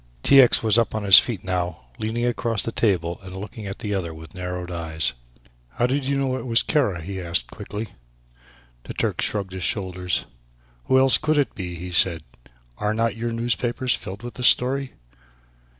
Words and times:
T. 0.23 0.41
X. 0.41 0.63
was 0.63 0.79
up 0.79 0.95
on 0.95 1.03
his 1.03 1.19
feet 1.19 1.43
now, 1.43 1.83
leaning 1.99 2.25
across 2.25 2.63
the 2.63 2.71
table 2.71 3.19
and 3.21 3.35
looking 3.37 3.67
at 3.67 3.77
the 3.77 3.93
other 3.93 4.15
with 4.15 4.33
narrowed 4.33 4.71
eyes. 4.71 5.13
"How 5.73 5.85
did 5.85 6.05
you 6.05 6.17
know 6.17 6.35
it 6.37 6.47
was 6.47 6.63
Kara?" 6.63 7.03
he 7.03 7.21
asked 7.21 7.51
quickly. 7.51 7.87
The 8.85 8.95
Turk 8.95 9.21
shrugged 9.21 9.53
his 9.53 9.61
shoulders. 9.61 10.25
"Who 10.85 10.97
else 10.97 11.19
could 11.19 11.37
it 11.37 11.53
be?" 11.53 11.75
he 11.75 11.91
said; 11.91 12.23
"are 12.79 12.95
not 12.95 13.15
your 13.15 13.29
newspapers 13.29 13.93
filled 13.93 14.23
with 14.23 14.33
the 14.33 14.43
story?" 14.43 14.93